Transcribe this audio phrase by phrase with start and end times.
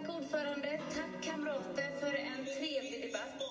[0.00, 3.49] Tack ordförande, tack kamrater för en trevlig debatt.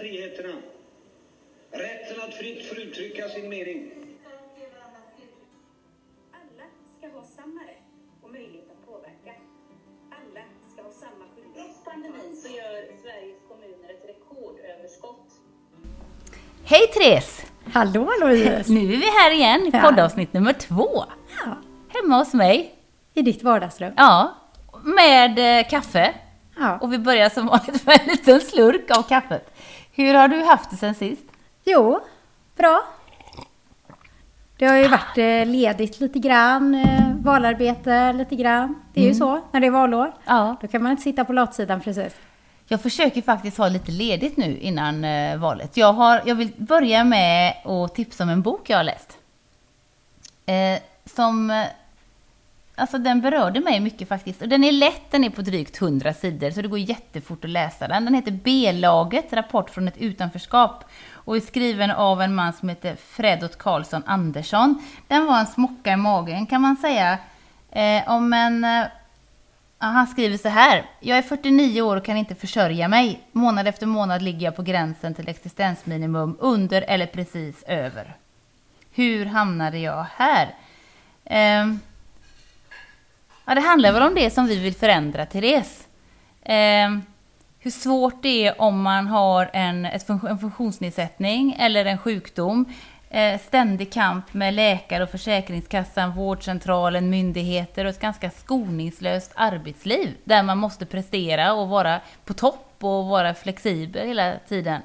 [0.00, 0.54] Friheterna.
[1.70, 3.90] Rätten att fritt få uttrycka sin mening.
[6.32, 6.64] Alla
[6.98, 7.88] ska ha samma rätt
[8.22, 9.32] och möjlighet att påverka.
[10.10, 10.40] Alla
[10.72, 11.54] ska ha samma skyldighet.
[11.66, 15.26] Trots pandemin så gör Sveriges kommuner ett rekordöverskott.
[16.64, 17.44] Hej Therese!
[17.72, 18.72] Hallå Louise!
[18.72, 19.80] Nu är vi här igen i Ja.
[19.80, 21.04] poddavsnitt nummer två.
[21.44, 21.56] Ja,
[21.88, 22.74] Hemma hos mig.
[23.14, 23.92] I ditt vardagsrum.
[23.96, 24.34] Ja,
[24.84, 26.14] med eh, kaffe.
[26.58, 26.78] Ja.
[26.80, 29.50] Och vi börjar som vanligt med en liten slurk av kaffet.
[29.96, 31.24] Hur har du haft det sen sist?
[31.64, 32.00] Jo,
[32.56, 32.82] bra.
[34.56, 38.82] Det har ju varit eh, ledigt lite grann, eh, valarbete lite grann.
[38.94, 40.12] Det är ju så när det är valår.
[40.24, 40.56] Ja.
[40.60, 42.16] Då kan man inte sitta på latsidan precis.
[42.66, 45.76] Jag försöker faktiskt ha lite ledigt nu innan eh, valet.
[45.76, 49.18] Jag, har, jag vill börja med att tipsa om en bok jag har läst.
[50.46, 51.66] Eh, som...
[52.76, 54.42] Alltså den berörde mig mycket faktiskt.
[54.42, 57.50] Och den är lätt, den är på drygt 100 sidor, så det går jättefort att
[57.50, 58.04] läsa den.
[58.04, 60.84] Den heter B-laget, rapport från ett utanförskap.
[61.12, 64.82] Och är skriven av en man som heter Fredot Karlsson Andersson.
[65.08, 67.18] Den var en smocka i magen kan man säga.
[67.70, 68.64] Eh, om en...
[68.64, 68.84] Eh,
[69.78, 70.84] han skriver så här.
[71.00, 73.20] Jag är 49 år och kan inte försörja mig.
[73.32, 78.16] Månad efter månad ligger jag på gränsen till existensminimum, under eller precis över.
[78.92, 80.54] Hur hamnade jag här?
[81.24, 81.74] Eh,
[83.44, 85.88] ja, det handlar väl om det som vi vill förändra, Therese.
[86.42, 86.98] Eh,
[87.58, 92.64] hur svårt det är om man har en, ett fun- en funktionsnedsättning eller en sjukdom.
[93.10, 100.42] Eh, ständig kamp med läkare och Försäkringskassan, vårdcentralen, myndigheter och ett ganska skoningslöst arbetsliv där
[100.42, 104.82] man måste prestera och vara på topp och vara flexibel hela tiden.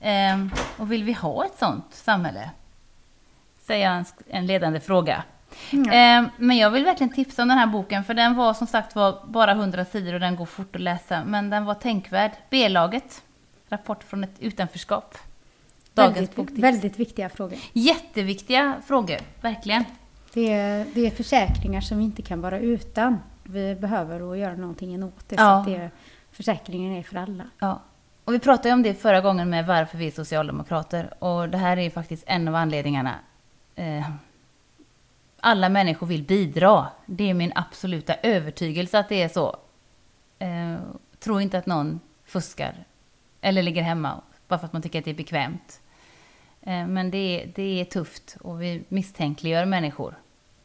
[0.00, 2.50] Eh, och vill vi ha ett sånt samhälle?
[3.60, 5.22] Säger jag en, en ledande fråga.
[5.72, 8.94] Eh, men jag vill verkligen tipsa om den här boken för den var som sagt
[8.94, 11.24] var bara 100 sidor och den går fort att läsa.
[11.24, 12.30] Men den var tänkvärd.
[12.50, 13.22] B-laget.
[13.68, 15.18] Rapport från ett utanförskap.
[15.94, 16.58] Dagens väldigt, boktips.
[16.60, 17.58] väldigt viktiga frågor.
[17.72, 19.84] Jätteviktiga frågor, verkligen.
[20.32, 23.18] Det är, det är försäkringar som vi inte kan vara utan.
[23.42, 25.36] Vi behöver att göra någonting åt det.
[25.36, 25.58] Så Ja.
[25.60, 25.90] att det,
[26.32, 27.44] försäkringen är för alla.
[27.58, 27.80] Ja.
[28.24, 31.24] Och vi pratade om det förra gången med varför vi är socialdemokrater.
[31.24, 33.14] Och det här är ju faktiskt en av anledningarna.
[33.74, 34.10] Eh,
[35.40, 36.86] alla människor vill bidra.
[37.06, 39.56] Det är min absoluta övertygelse att det är så.
[40.38, 40.76] Eh,
[41.18, 42.84] tro inte att någon fuskar
[43.40, 45.80] eller ligger hemma bara för att man tycker att det är bekvämt.
[46.62, 50.14] Eh, men det det är tufft och vi misstänkliggör människor,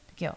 [0.10, 0.36] tycker jag.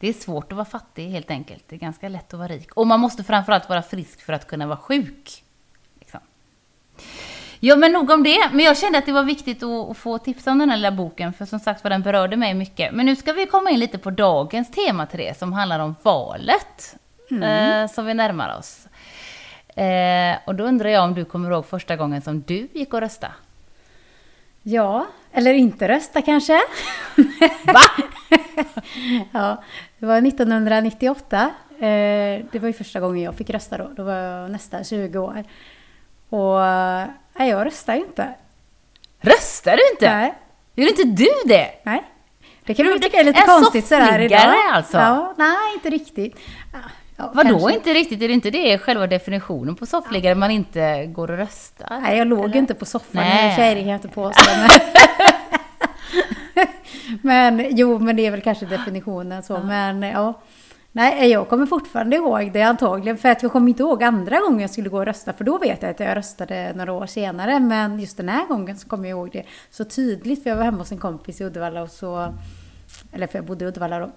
[0.00, 1.64] Det är svårt att vara fattig helt enkelt.
[1.68, 2.72] Det är ganska lätt att vara rik.
[2.72, 5.43] Och man måste framförallt vara frisk för att kunna vara sjuk.
[7.66, 8.48] Ja, men nog om det.
[8.52, 11.32] Men jag kände att det var viktigt att, få tipsa om den här lilla boken,
[11.32, 12.94] för som sagt var den berörde mig mycket.
[12.94, 16.96] Men nu ska vi komma in lite på dagens tema, Therese, som handlar om valet,
[17.30, 18.86] eh, som vi närmar oss.
[19.76, 23.00] Eh, och då undrar jag om du kommer ihåg första gången som du gick och
[23.00, 23.32] rösta?
[24.62, 26.60] Ja, eller inte rösta kanske.
[27.66, 27.80] Va?
[29.32, 29.62] ja,
[29.98, 31.50] det var 1998.
[31.70, 31.80] Eh,
[32.52, 33.90] det var ju första gången jag fick rösta då.
[33.96, 35.44] Då var jag nästan 20 år.
[36.34, 36.60] Och
[37.38, 38.28] nej, jag röstar ju inte.
[39.20, 40.16] Röstar du inte?
[40.16, 40.34] Nej.
[40.74, 41.70] Gjorde inte du det?
[41.82, 42.02] nej.
[42.66, 44.40] Det kan det- tycka är lite en konstigt sådär idag.
[44.72, 44.96] alltså?
[44.98, 46.36] Ja, nej, inte riktigt.
[46.72, 46.78] Ja,
[47.16, 47.74] ja, Vadå kanske.
[47.74, 48.22] inte riktigt?
[48.22, 50.34] Är det inte det själva definitionen på soffliggare?
[50.34, 52.00] Man inte går och röstar?
[52.00, 53.08] Nej, jag låg ju inte på soffan.
[53.12, 53.56] Nej.
[53.56, 54.50] Tjejer kan jag inte påstå.
[56.52, 56.66] Men,
[57.22, 59.58] men jo, men det är väl kanske definitionen så.
[59.58, 60.34] Men ja.
[60.96, 63.18] Nej, jag kommer fortfarande ihåg det antagligen.
[63.18, 65.32] För att jag kommer inte ihåg andra gången jag skulle gå och rösta.
[65.32, 67.60] För då vet jag att jag röstade några år senare.
[67.60, 70.42] Men just den här gången så kommer jag ihåg det så tydligt.
[70.42, 72.34] För jag var hemma hos en kompis i Uddevalla och så...
[73.12, 74.10] Eller för jag bodde i Uddevalla då.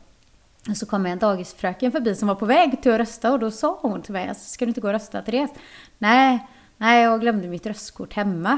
[0.70, 3.52] Och så kom en dagisfröken förbi som var på väg till att rösta och då
[3.52, 5.52] sa hon till mig, alltså, ska du inte gå och rösta Therese?
[5.98, 6.48] Nej,
[6.78, 8.58] nej jag glömde mitt röstkort hemma.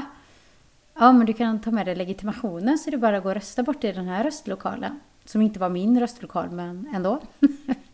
[0.94, 3.34] Ja, men du kan ta med dig legitimationen så är det bara att gå och
[3.34, 5.00] rösta bort i den här röstlokalen.
[5.24, 7.20] Som inte var min röstlokal, men ändå.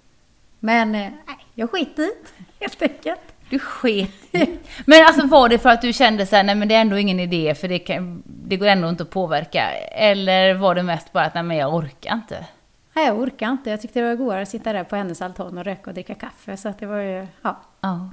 [0.60, 3.20] men eh, nej, jag skit dit, helt enkelt.
[3.50, 4.58] Du sket i.
[4.86, 6.98] Men alltså var det för att du kände så här, nej men det är ändå
[6.98, 9.70] ingen idé för det, kan, det går ändå inte att påverka?
[9.92, 12.46] Eller var det mest bara att, nej men jag orkar inte?
[12.92, 13.70] Nej, jag orkar inte.
[13.70, 16.14] Jag tyckte det var godare att sitta där på hennes altan och röka och dricka
[16.14, 16.56] kaffe.
[16.56, 17.60] Så att det var ju, ja.
[17.80, 18.10] Ja,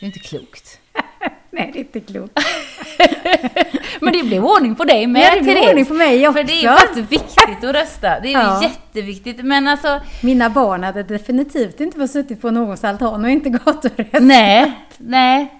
[0.00, 0.80] det är inte klokt.
[1.54, 2.38] Nej, det är inte klokt.
[4.00, 5.68] Men det blev ordning på dig med Ja, det blev Therese.
[5.68, 6.38] ordning på mig också.
[6.40, 8.20] För det är faktiskt viktigt att rösta.
[8.20, 8.62] Det är Ja.
[8.62, 9.44] jätteviktigt.
[9.44, 13.84] Men alltså, Mina barn hade definitivt inte fått suttit på någons altan och inte gått
[13.84, 14.22] och röstat.
[14.22, 15.58] nej, nej.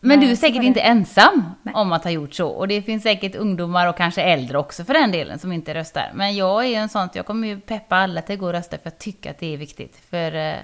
[0.00, 0.66] Men Nej, du är så säkert var det.
[0.68, 1.74] inte ensam Nej.
[1.74, 2.48] om att ha gjort så.
[2.48, 6.10] Och det finns säkert ungdomar och kanske äldre också för den delen som inte röstar.
[6.14, 8.52] Men jag är ju en sån jag kommer ju peppa alla till att gå och
[8.52, 9.96] rösta för jag tycker att det är viktigt.
[10.10, 10.54] För eh,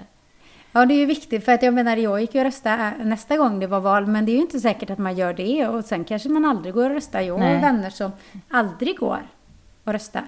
[0.73, 3.37] Ja, det är ju viktigt för att jag menar, jag gick ju och rösta nästa
[3.37, 5.85] gång det var val, men det är ju inte säkert att man gör det och
[5.85, 7.21] sen kanske man aldrig går och röstar.
[7.21, 8.13] Jag har vänner som
[8.51, 9.23] aldrig går
[9.85, 10.25] och röstar,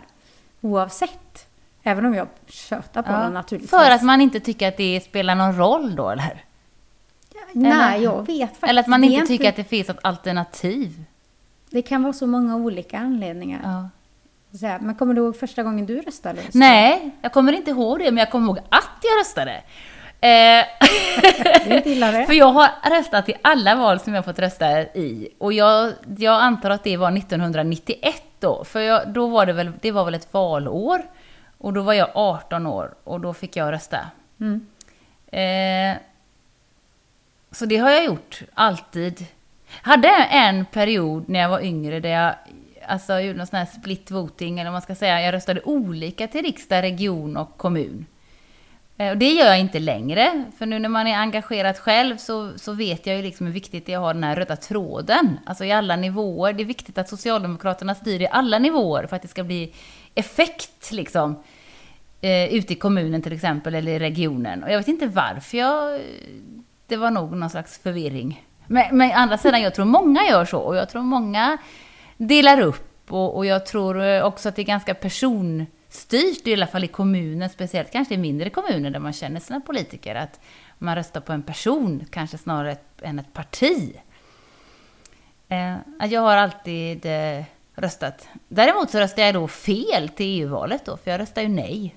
[0.61, 1.47] oavsett.
[1.83, 3.71] Även om jag tjötar på ja, dem naturligtvis.
[3.71, 6.45] för att man inte tycker att det spelar någon roll då, eller?
[7.53, 8.65] Nej, eller- jag vet faktiskt.
[8.71, 11.05] Eller att man inte tycker att det finns ett alternativ.
[11.71, 13.61] Det kan vara så många olika anledningar.
[13.65, 13.89] Ja.
[14.69, 16.43] Här, men kommer du ihåg första gången du röstade?
[16.53, 19.63] Nej, jag kommer inte ihåg det, men jag kommer ihåg att jag röstade.
[20.25, 20.65] Eh.
[22.27, 25.29] För jag har röstat i alla val som jag fått rösta i.
[25.39, 28.65] Och jag, jag antar att det var 1991 då.
[28.65, 31.03] För jag, då var det väl, det var väl ett valår.
[31.59, 33.99] Och då var jag 18 år och då fick jag rösta.
[34.41, 34.67] Mm.
[35.27, 35.99] Eh,
[37.51, 39.27] så det har jag gjort, alltid.
[39.83, 42.35] Hade en period när jag var yngre där jag
[42.87, 45.23] alltså, gjorde någon sån här split voting, eller vad man ska säga.
[45.23, 48.07] Jag röstade olika till riksdag, region och kommun.
[48.99, 52.59] Eh, och det gör jag inte längre, för nu när man är engagerad själv så,
[52.59, 55.39] så vet jag ju liksom hur viktigt det är att ha den här röda tråden,
[55.47, 56.53] alltså i alla nivåer.
[56.53, 59.73] Det är viktigt att Socialdemokraterna styr i alla nivåer för att det ska bli
[60.15, 61.43] effekt liksom.
[62.21, 64.63] Eh, ute i kommunen till exempel, eller i regionen.
[64.63, 65.95] Och jag vet inte varför jag...
[65.95, 66.01] Eh,
[66.87, 68.45] det var nog någon slags förvirring.
[68.67, 70.59] Men, men andra sidan, jag tror många gör så.
[70.59, 71.59] Och jag tror många
[72.17, 73.13] delar upp.
[73.13, 76.85] Och, och jag tror eh, också att det är ganska person personstyrt, i alla fall
[76.85, 80.41] i kommunen, speciellt kanske i mindre kommuner där man känner sina politiker, att
[80.79, 83.93] man röstar på en person, kanske snarare än ett parti.
[85.49, 85.77] Eh,
[86.11, 87.45] jag har alltid eh,
[87.77, 88.29] röstat.
[88.49, 91.95] Däremot så röstade jag då fel till EU-valet då, för jag röstade ju nej.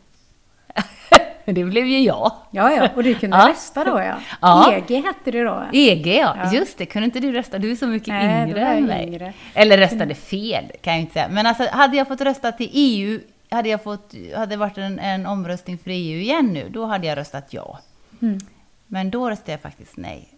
[1.46, 2.32] det blev ju jag.
[2.52, 3.50] Ja, ja, och du kunde Ja.
[3.50, 4.16] rösta då ja.
[4.42, 4.74] Ja.
[4.74, 5.64] EG hette det då.
[5.74, 6.36] EG ja.
[6.44, 6.54] Ja.
[6.54, 6.86] just det.
[6.86, 7.58] Kunde inte du rösta?
[7.60, 9.08] Du är så mycket Nej, yngre än mig.
[9.08, 9.34] yngre.
[9.54, 11.28] Eller röstade fel, kan jag inte säga.
[11.30, 15.26] Men alltså, hade jag fått rösta till EU, hade jag fått, hade varit en, en
[15.26, 17.80] omröstning för EU igen nu, då hade jag röstat ja.
[18.22, 18.40] Mm.
[18.88, 20.30] Men då röstade jag faktiskt nej.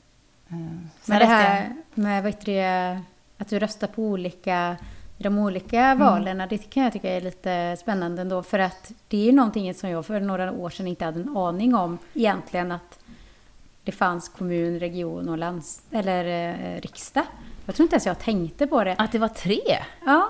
[0.50, 3.01] Eh, sen Men det här med vad det,
[3.38, 4.77] att du röstar på olika,
[5.17, 8.44] i de olika valen, det kan jag tycka är lite spännande ändå.
[8.44, 11.38] För att det är ju någonting som jag för några år sedan inte hade en
[11.38, 13.00] aning om egentligen att
[13.83, 17.23] det fanns kommun, region och lands, eller eh, riksdag.
[17.65, 18.95] Jag tror inte ens jag tänkte på det.
[18.97, 19.62] Att det var tre?
[20.05, 20.29] Ja,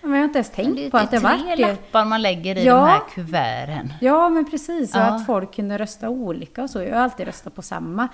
[0.00, 1.62] men jag har inte ens tänkt det, på att det är var tre det.
[1.62, 2.74] lappar man lägger i Ja.
[2.74, 3.92] de här kuverten.
[4.00, 4.94] Ja, men precis.
[4.94, 5.04] Och Ja.
[5.04, 6.82] att folk kunde rösta olika och så.
[6.82, 8.08] Jag har alltid röstat på samma.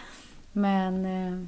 [0.52, 1.46] Men, eh,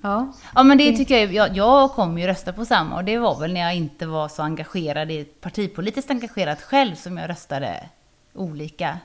[0.00, 0.32] ja.
[0.54, 3.40] Ja men det tycker jag, jag, jag kommer ju rösta på samma och det var
[3.40, 7.88] väl när jag inte var så engagerad i partipolitiskt engagerad själv som jag röstade
[8.34, 8.98] olika.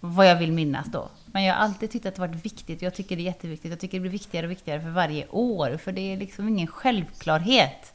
[0.00, 1.08] Vad jag vill minnas då.
[1.26, 2.82] Men jag har alltid tyckt att det varit viktigt.
[2.82, 3.70] Jag tycker det är jätteviktigt.
[3.70, 5.76] Jag tycker det blir viktigare och viktigare för varje år.
[5.76, 7.93] För det är liksom ingen självklarhet.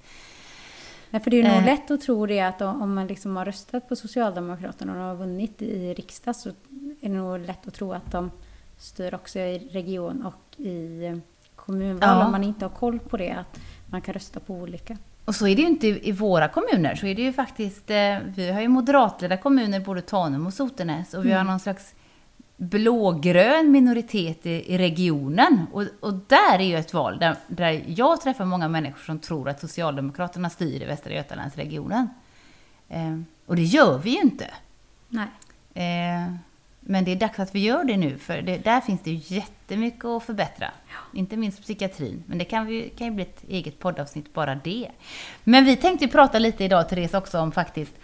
[1.09, 1.65] Nej, för det är nog Eh.
[1.65, 5.61] lätt att tro det att om man liksom har röstat på Socialdemokraterna och har vunnit
[5.61, 6.53] i riksdag så är
[7.01, 8.31] det nog lätt att tro att de
[8.77, 11.17] styr också i region och i eh,
[11.55, 12.25] kommunval Ja.
[12.25, 14.97] om man inte har koll på det, att man kan rösta på olika.
[15.25, 16.95] Och så är det ju inte i våra kommuner.
[16.95, 21.13] Så är det ju faktiskt, eh, vi har ju moderatledda kommuner, både Tanum och Sotenäs.
[21.13, 21.95] Och vi har någon slags
[22.59, 25.65] blågrön minoritet i, i regionen.
[25.71, 29.49] Och, och där är ju ett val där, där jag träffar många människor som tror
[29.49, 32.09] att Socialdemokraterna styr i Västra Götalandsregionen.
[32.89, 34.47] Eh, och det gör vi ju inte.
[35.09, 35.27] Nej.
[35.73, 36.33] Eh,
[36.79, 39.35] men det är dags att vi gör det nu, för det, där finns det ju
[39.35, 40.71] jättemycket att förbättra.
[41.13, 44.91] Inte minst psykiatrin, men det kan, vi, kan ju bli ett eget poddavsnitt bara det.
[45.43, 47.95] Men vi tänkte prata lite idag, Therese, också om faktiskt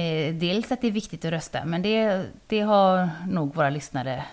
[0.00, 4.24] eh, dels att det är viktigt att rösta, men det, det har nog våra lyssnare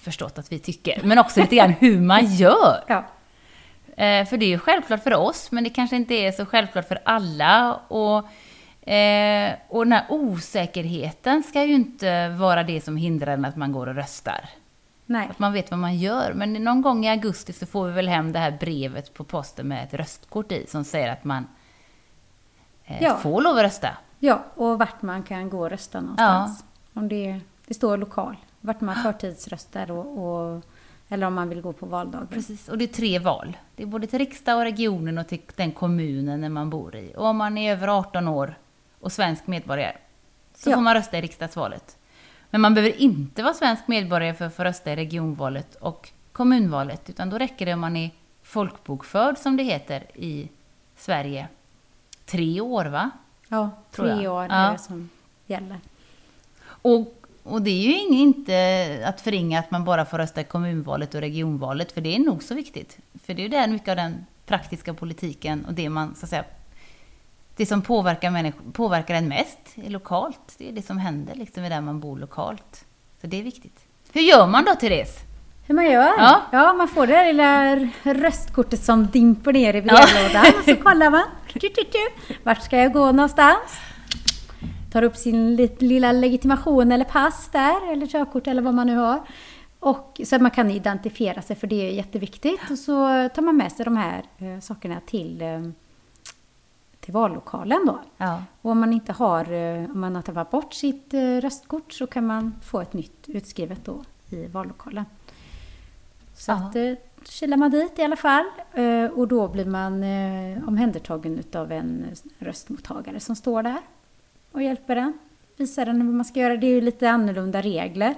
[0.00, 1.00] förstått att vi tycker.
[1.04, 2.84] Men också lite grann hur man gör.
[2.86, 3.04] Ja.
[3.96, 6.88] Eh, för det är ju självklart för oss, men det kanske inte är så självklart
[6.88, 7.74] för alla.
[7.74, 13.56] Och, eh, och den här osäkerheten ska ju inte vara det som hindrar en att
[13.56, 14.48] man går och röstar.
[15.06, 15.28] Nej.
[15.30, 16.32] Att man vet vad man gör.
[16.34, 19.68] Men någon gång i augusti så får vi väl hem det här brevet på posten
[19.68, 21.46] med ett röstkort i som säger att man
[22.84, 23.16] eh, Ja.
[23.16, 23.96] får lov att rösta.
[24.24, 26.64] Ja, och vart man kan gå och rösta någonstans.
[26.94, 30.62] Om det, det står lokal, vart man förtidsröstar och, och,
[31.08, 32.26] eller om man vill gå på valdagen.
[32.26, 33.56] Precis, och det är tre val.
[33.76, 37.12] Det är både till riksdag och regionen och till den kommunen där man bor i.
[37.16, 38.54] Och om man är över 18 år
[39.00, 39.96] och svensk medborgare
[40.54, 40.74] så Ja.
[40.74, 41.96] får man rösta i riksdagsvalet.
[42.50, 47.10] Men man behöver inte vara svensk medborgare för att få rösta i regionvalet och kommunvalet,
[47.10, 48.10] utan då räcker det om man är
[48.42, 50.48] folkbokförd, som det heter, i
[50.96, 51.48] Sverige.
[52.26, 53.10] Tre år, va?
[53.48, 54.34] Ja, Tror tre jag.
[54.34, 54.54] år Ja.
[54.54, 55.10] är det som
[55.46, 55.80] gäller.
[56.66, 61.14] Och, och det är ju inte att förringa att man bara får rösta i kommunvalet
[61.14, 62.98] och regionvalet, för det är nog så viktigt.
[63.24, 66.30] För det är ju där mycket av den praktiska politiken och det man, så att
[66.30, 66.44] säga,
[67.56, 70.54] det som påverkar, människor, påverkar en mest är lokalt.
[70.58, 72.84] Det är det som händer liksom, i där man bor lokalt.
[73.20, 73.80] Så det är viktigt.
[74.12, 75.18] Hur gör man då, Therese?
[75.66, 76.12] Hur man gör?
[76.52, 76.72] Ja.
[76.72, 80.44] man får det där lilla röstkortet som dimper ner i brevlådan.
[80.58, 81.22] Och så kollar man.
[82.42, 83.80] Vart ska jag gå någonstans?
[84.92, 89.20] Tar upp sin lilla legitimation eller pass där, eller körkort eller vad man nu har.
[89.78, 92.70] Och, så att man kan identifiera sig, för det är jätteviktigt.
[92.70, 95.62] Och så tar man med sig de här eh, sakerna till, eh,
[97.00, 98.00] till vallokalen då.
[98.16, 98.42] Ja.
[98.62, 102.06] Och om man inte har, eh, om man har tappat bort sitt eh, röstkort så
[102.06, 105.04] kan man få ett nytt utskrivet då i vallokalen.
[106.34, 106.54] Så Ja.
[106.54, 106.92] att eh,
[107.28, 112.06] kilar man dit i alla fall eh, och då blir man eh, omhändertagen utav en
[112.38, 113.80] röstmottagare som står där
[114.52, 115.12] och hjälper den.
[115.56, 116.56] Visar den hur man ska göra.
[116.56, 118.14] Det är ju lite annorlunda regler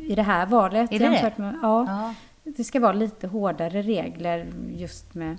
[0.00, 0.92] i det här valet.
[0.92, 1.38] Är det det?
[1.38, 2.14] Med, ja, ja.
[2.42, 4.46] det ska vara lite hårdare regler
[4.76, 5.36] just med...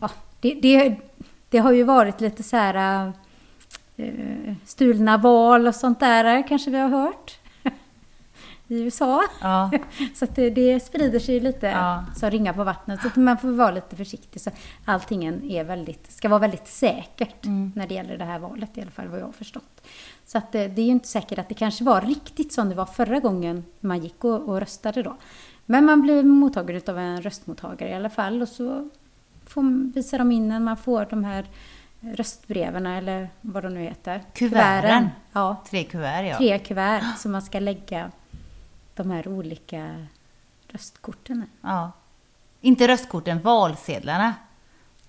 [0.00, 0.10] Ja,
[0.40, 0.96] det, det,
[1.48, 3.12] det har ju varit lite så här
[4.64, 7.38] stulna val och sånt där kanske vi har hört
[8.68, 9.22] i USA.
[9.40, 9.70] ja.
[10.14, 12.04] Så det, det sprider sig lite Ja.
[12.16, 13.00] som ringar på vattnet.
[13.14, 14.40] Så man får vara lite försiktig.
[14.40, 14.50] Så
[14.84, 17.72] allting är väldigt, ska vara väldigt säkert Mm.
[17.76, 19.86] när det gäller det här valet i alla fall vad jag har förstått.
[20.26, 22.74] Så att det, det är ju inte säkert att det kanske var riktigt som det
[22.74, 25.16] var förra gången man gick och, och röstade då.
[25.66, 28.88] Men man blir mottagare av en röstmottagare i alla fall och så
[29.46, 31.44] får, visar de in en, man får de här
[32.00, 34.22] röstbreven eller vad de nu heter.
[34.34, 35.08] Kuverten.
[35.32, 36.36] Ja, Tre kuvert, ja.
[36.36, 38.10] tre kuvert som man ska lägga
[38.96, 40.06] de här olika
[40.68, 41.92] röstkorten ja.
[42.60, 44.34] Inte röstkorten, valsedlarna.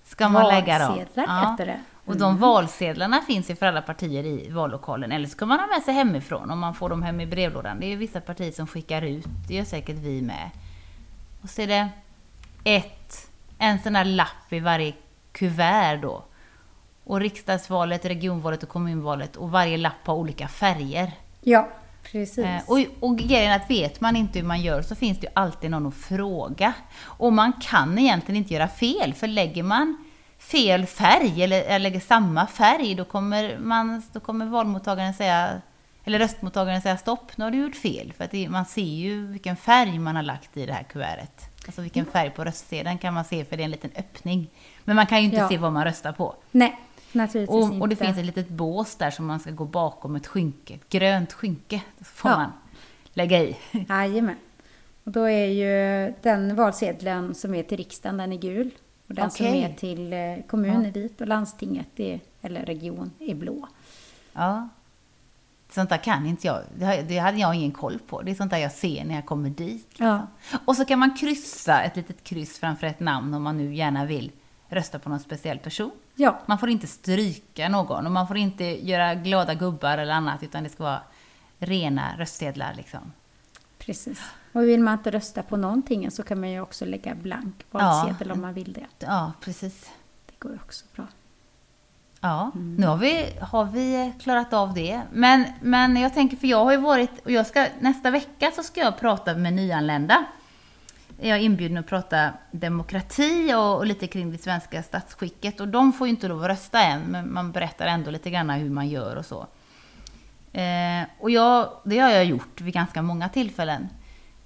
[0.04, 0.88] Ska man lägga dem.
[0.88, 1.80] Valsedlar heter det.
[2.04, 5.12] Och de valsedlarna finns ju för alla partier i vallokalen.
[5.12, 7.80] Eller så kan man ha med sig hemifrån om man får dem hem i brevlådan.
[7.80, 9.26] Det är ju vissa partier som skickar ut.
[9.48, 10.50] Det gör säkert vi med.
[11.42, 11.88] Och så är det
[12.64, 14.94] ett, en sån här lapp i varje
[15.32, 16.24] kuvert då.
[17.04, 19.36] Och riksdagsvalet, regionvalet och kommunvalet.
[19.36, 21.12] Och varje lapp har olika färger.
[21.40, 21.68] Ja,
[22.12, 22.38] precis.
[22.38, 25.26] Eh, och, och grejen är att vet man inte hur man gör så finns det
[25.26, 26.72] ju alltid någon att fråga.
[27.02, 30.04] Och man kan egentligen inte göra fel, för lägger man
[30.38, 35.60] fel färg eller, eller lägger samma färg, då kommer, man, då kommer valmottagaren säga,
[36.04, 38.12] eller röstmottagaren säga stopp, nu har du gjort fel.
[38.16, 41.44] För att det, man ser ju vilken färg man har lagt i det här kuvertet.
[41.66, 44.50] Alltså vilken färg på röstsedeln kan man se, för det är en liten öppning.
[44.84, 45.48] Men man kan ju inte Ja.
[45.48, 46.34] se vad man röstar på.
[46.50, 46.78] Nej,
[47.12, 47.76] naturligtvis Och, inte.
[47.80, 50.88] och det finns ett litet bås där som man ska gå bakom ett skynke, ett
[50.88, 51.82] grönt skynke.
[52.00, 52.36] Får Ja.
[52.36, 52.52] man
[53.12, 53.56] lägga i.
[53.88, 54.36] Jajamän.
[55.04, 58.70] Och då är ju den valsedeln som är till riksdagen, den är gul.
[59.08, 59.62] Och den som Okej.
[59.62, 63.68] är till eh, kommun är vit och landstinget, är, eller region, är blå.
[64.32, 64.68] Ja.
[65.70, 66.60] Sånt där kan inte jag.
[67.08, 68.22] Det hade jag ingen koll på.
[68.22, 69.88] Det är sånt där jag ser när jag kommer dit.
[69.98, 70.26] Ja.
[70.64, 74.04] Och så kan man kryssa ett litet kryss framför ett namn om man nu gärna
[74.04, 74.32] vill
[74.68, 75.90] rösta på någon speciell person.
[76.20, 80.42] Ja, Man får inte stryka någon och man får inte göra glada gubbar eller annat
[80.42, 81.00] utan det ska vara
[81.58, 83.12] rena röstsedlar liksom.
[83.78, 84.20] precis.
[84.52, 88.32] Och vill man inte rösta på någonting så kan man ju också lägga blank valsedel
[88.32, 89.06] om man vill det.
[89.06, 89.90] Ja, precis.
[90.26, 91.06] Det går också bra.
[92.20, 95.02] Ja, nu har vi, har vi klarat av det.
[95.12, 98.62] Men, men jag tänker, för jag har ju varit, och jag ska, nästa vecka så
[98.62, 100.24] ska jag prata med nyanlända
[101.20, 105.60] är Jag inbjuden att prata demokrati och, och lite kring det svenska statsskicket.
[105.60, 108.50] Och de får ju inte lov att rösta än, men man berättar ändå lite grann
[108.50, 109.46] hur man gör och så.
[110.52, 113.88] Eh, och jag, det har jag gjort vid ganska många tillfällen.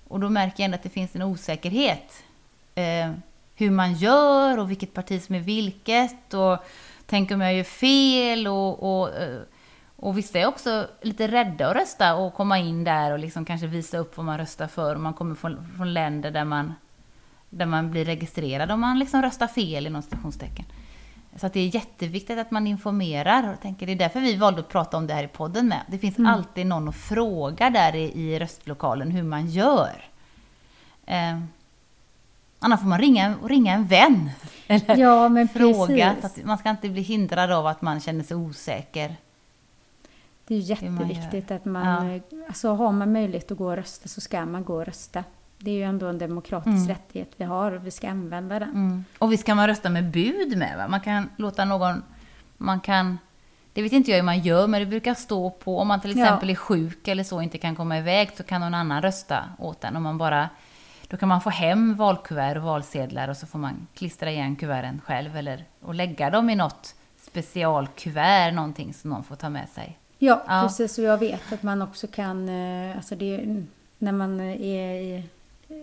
[0.09, 2.25] Och då märker jag ändå att det finns en osäkerhet.
[2.75, 3.13] Eh,
[3.55, 6.35] hur man gör och vilket parti som är vilket.
[6.35, 6.59] Och
[7.07, 8.47] tänk om jag gör fel.
[8.47, 9.41] Och, och, eh,
[10.03, 13.67] och vissa är också lite rädda att rösta och komma in där och liksom kanske
[13.67, 14.97] visa upp vad man röstar för.
[14.97, 16.75] Om man kommer från, från länder där man,
[17.51, 20.65] där man blir registrerad om man liksom röstar fel inom stationstecken.
[21.37, 23.53] Så att det är jätteviktigt att man informerar.
[23.53, 25.81] Och tänker, det är därför vi valde att prata om det här i podden med.
[25.87, 30.05] Det finns alltid någon att fråga där i, i röstlokalen hur man gör.
[31.07, 31.41] Eh,
[32.59, 34.31] annars får man ringa, ringa en vän.
[34.67, 36.17] Eller Ja, men fråga.
[36.45, 39.17] man ska inte bli hindrad av att man känner sig osäker.
[40.61, 41.57] Det är man jätteviktigt gör.
[41.57, 42.21] att man, Ja.
[42.49, 45.25] alltså har man möjlighet att gå och rösta så ska man gå och rösta.
[45.59, 46.89] Det är ju ändå en demokratisk Mm.
[46.89, 48.69] rättighet vi har och vi ska använda den.
[48.71, 49.05] Mm.
[49.19, 50.89] Och visst kan man rösta med bud med va?
[50.89, 52.03] Man kan låta någon...
[52.57, 53.19] Man kan
[53.75, 56.17] Det vet inte jag hur man gör, men det brukar stå på, om man till
[56.19, 56.25] Ja.
[56.25, 59.85] exempel är sjuk eller så, inte kan komma iväg, så kan någon annan rösta åt
[59.85, 59.97] en.
[59.97, 60.49] Om man bara,
[61.09, 65.01] då kan man få hem valkuvert och valsedlar och så får man klistra igen kuverten
[65.05, 69.99] själv eller och lägga dem i något specialkuvert, någonting som någon får ta med sig.
[70.25, 70.63] Ja, Ja.
[70.63, 70.99] precis.
[70.99, 73.65] Och jag vet att man också kan, eh, alltså det,
[73.99, 75.23] när man är i,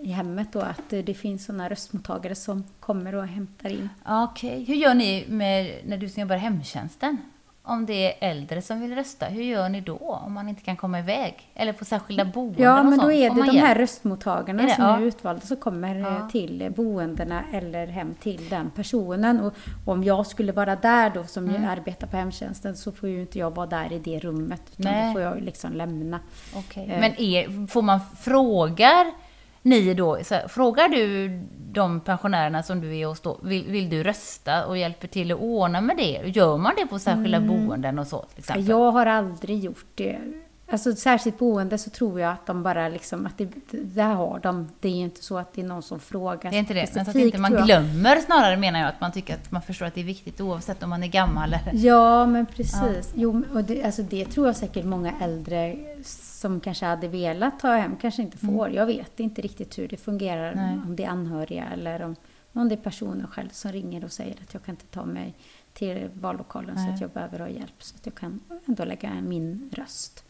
[0.04, 3.90] i hemmet då, att det finns sådana röstmottagare som kommer och hämtar in.
[4.06, 7.18] Okej, hur gör ni med, när du jobbar i hemtjänsten?
[7.70, 10.78] Om det är äldre som vill rösta, hur gör ni då om man inte kan
[10.78, 11.36] komma iväg?
[11.56, 13.14] Eller på särskilda boenden Ja, och men då sånt?
[13.14, 14.74] är Får det de här röstmottagarna Är det?
[14.76, 14.98] som Ja.
[14.98, 16.30] är utvalda som kommer eh, Ja.
[16.32, 19.40] till boendena eller hem till den personen.
[19.40, 19.54] Och
[19.86, 21.66] om jag skulle vara där då som Mm.
[21.70, 24.62] arbetar på hemtjänsten så får ju inte jag vara där i det rummet.
[24.78, 25.08] Utan Nej.
[25.08, 26.20] då får jag liksom lämna.
[26.56, 26.90] Okej.
[26.92, 27.00] Eh.
[27.00, 29.06] Men är, får man frågar
[29.62, 31.30] ni då, här, frågar du
[31.72, 35.40] de pensionärerna som du är hos då, vill, vill du rösta och hjälper till att
[35.40, 36.22] ordna med det?
[36.26, 38.64] Gör man det på särskilda boenden och så till exempel?
[38.64, 38.78] Mm.
[38.78, 40.20] Jag har aldrig gjort det.
[40.72, 43.38] Alltså särskilt boende så tror jag att de bara liksom, att
[43.72, 44.70] det, här har de.
[44.80, 46.96] Det är ju inte så att det är någon som frågar Det är inte det,
[46.96, 49.86] men så att inte man glömmer snarare menar jag, att man tycker att man förstår
[49.86, 51.86] att det är viktigt oavsett om man är gammal eller...
[51.86, 53.14] Ja, men precis.
[53.16, 55.76] Jo, och det, alltså det tror jag säkert många äldre
[56.40, 58.70] som kanske hade velat ta hem kanske inte får.
[58.70, 60.66] Jag vet inte riktigt hur det fungerar, Mm.
[60.66, 60.80] Nej.
[60.86, 62.16] om det är anhöriga eller om,
[62.54, 65.34] om det är personen själv som ringer och säger att jag kan inte ta mig
[65.74, 66.94] till vallokalen så Nej.
[66.94, 70.24] att jag behöver ha hjälp så att jag kan ändå lägga min röst.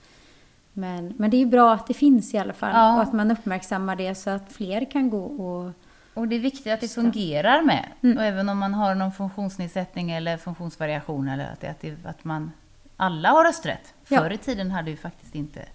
[0.73, 2.95] Men, men det är ju bra att det finns i alla fall Ja.
[2.95, 5.71] och att man uppmärksammar det så att fler kan gå och...
[6.13, 7.85] Och det är viktigt att det fungerar med.
[8.03, 8.17] Mm.
[8.17, 12.23] Och även om man har någon funktionsnedsättning eller funktionsvariation eller att, det, att, det, att
[12.23, 12.51] man
[12.97, 13.93] alla har rösträtt.
[14.03, 15.65] Förr i tiden hade ju faktiskt inte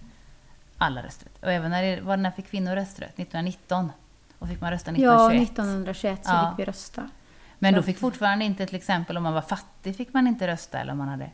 [0.78, 1.42] alla rösträtt.
[1.42, 3.12] Och även när, det, var när fick kvinnor rösträtt?
[3.18, 3.92] 1919.
[4.38, 5.50] Och fick man rösta Ja, 1921.
[5.50, 6.50] 1921 så Ja.
[6.56, 7.10] fick vi rösta.
[7.58, 10.78] Men då fick fortfarande inte, till exempel om man var fattig fick man inte rösta
[10.78, 11.30] eller om man hade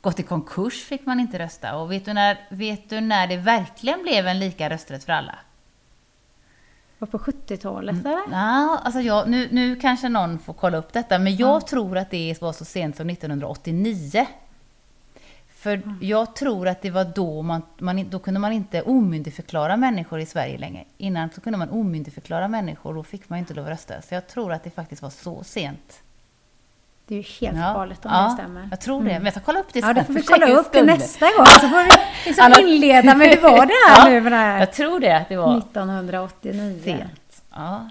[0.00, 1.76] gått i konkurs fick man inte rösta.
[1.76, 5.34] Och vet du när, vet du när det verkligen blev en lika rösträtt för alla?
[6.98, 8.06] Var på 70-talet Mm.
[8.06, 8.22] eller?
[8.38, 12.10] Ja, alltså jag, nu, nu kanske någon får kolla upp detta, men jag tror att
[12.10, 14.26] det var så sent som 1989.
[15.62, 15.98] För Mm.
[16.00, 20.26] jag tror att det var då man, man, då kunde man inte omyndigförklara människor i
[20.26, 20.84] Sverige längre.
[20.98, 24.02] Innan så kunde man omyndigförklara människor och då fick man inte lov att rösta.
[24.02, 26.02] Så jag tror att det faktiskt var så sent.
[27.06, 28.68] Det är ju helt Ja, galet om ja, det stämmer.
[28.70, 30.72] Jag tror det, men jag ska kolla upp det Ja, det får vi kolla upp
[30.72, 31.46] det nästa gång.
[31.60, 31.90] Så får vi
[32.26, 35.00] liksom Annars- inleda med hur var det här Ja, nu med det här Jag tror
[35.00, 36.80] det, att det var 1989.
[36.84, 37.42] sent.
[37.54, 37.88] Ja.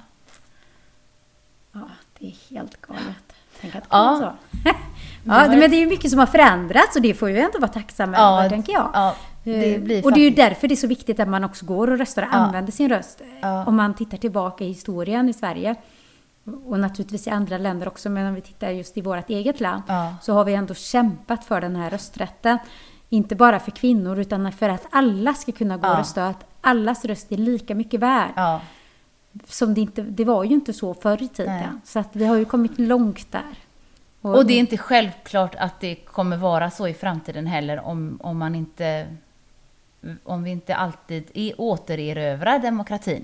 [1.72, 1.80] Ja,
[2.20, 3.34] det är helt galet.
[3.62, 4.36] Tänk att det ja.
[4.64, 4.70] så.
[5.24, 7.72] ja, men det är ju mycket som har förändrats och det får ju ändå vara
[7.72, 8.90] tacksamma Ja, över, tänker jag.
[8.94, 11.66] ja, det Eh, och det är ju därför det är så viktigt att man också
[11.66, 12.36] går och röstar och Ja.
[12.38, 13.22] använder sin röst.
[13.42, 13.66] Ja.
[13.66, 15.76] Om man tittar tillbaka i historien i Sverige
[16.66, 19.84] och naturligtvis i andra länder också, men om vi tittar just i vårt eget land
[20.22, 22.58] så har vi ändå kämpat för den här rösträtten.
[23.10, 27.06] Inte bara för kvinnor utan för att alla ska kunna gå och rösta, att allas
[27.06, 28.60] röst är lika mycket värd.
[29.48, 31.54] Som det, inte, det var ju inte så förr i tiden.
[31.58, 31.68] Nej.
[31.84, 33.56] Så att vi har ju kommit långt där.
[34.22, 38.38] Och det är inte självklart att det kommer vara så i framtiden heller om, om
[38.38, 39.08] man inte
[40.24, 43.24] om vi inte alltid återerövrar demokratin.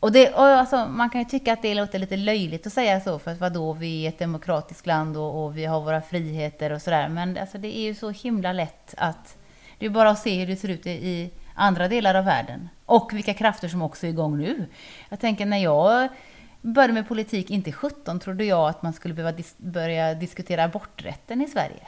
[0.00, 3.00] Och, det, och alltså, man kan ju tycka att det låter lite löjligt att säga
[3.00, 6.72] så, för att vadå, vi är ett demokratiskt land och, och vi har våra friheter
[6.72, 7.08] och sådär.
[7.08, 9.36] Men alltså, det är ju så himla lätt att...
[9.78, 12.68] Det är bara att se hur det ser ut i, i andra delar av världen.
[12.86, 14.66] Och vilka krafter som också är igång nu.
[15.08, 16.08] Jag tänker när jag
[16.62, 21.40] började med politik, inte 17 trodde jag att man skulle behöva dis- börja diskutera aborträtten
[21.42, 21.86] i Sverige.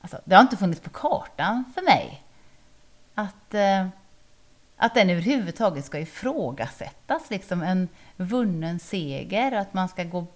[0.00, 2.22] Alltså, det har inte funnits på kartan för mig.
[3.14, 3.86] Att, eh,
[4.76, 10.26] att den överhuvudtaget ska ifrågasättas, liksom en vunnen seger, att man ska gå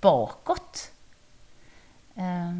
[0.00, 0.90] bakåt.
[2.14, 2.54] Eh,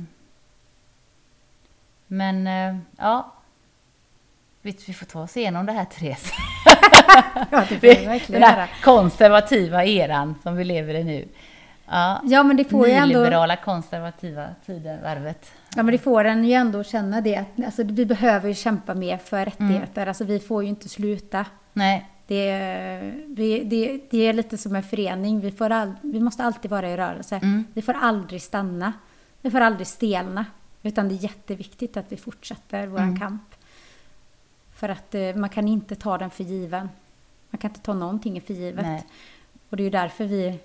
[2.07, 3.33] men eh, ja,
[4.63, 6.33] vi, får ta oss igenom det här Therese.
[7.51, 11.29] Ja, det får vi verkligen Den här konservativa eran som vi lever i nu.
[11.87, 13.19] Ja, Ja, men det får ju ändå...
[13.19, 15.53] nyliberala konservativa tidevarvet.
[15.77, 18.95] Ja, men det får en ju ändå känna det att alltså, vi behöver ju kämpa
[18.95, 20.03] mer för rättigheter.
[20.03, 20.09] Mm.
[20.09, 21.45] Alltså, vi får ju inte sluta.
[21.73, 25.41] Nej, Det är, vi, det, det är lite som en förening.
[25.41, 27.37] Vi, får all, vi måste alltid vara i rörelse.
[27.43, 27.65] Mm.
[27.75, 28.93] Vi får aldrig stanna.
[29.43, 30.45] Vi får aldrig stelna.
[30.83, 33.19] Utan det är jätteviktigt att vi fortsätter vår Mm.
[33.21, 33.43] kamp.
[34.79, 36.89] För att eh, man kan inte ta den för given.
[37.51, 38.87] Man kan inte ta någonting för givet.
[38.87, 39.05] nej.
[39.71, 40.59] Och det är ju därför vi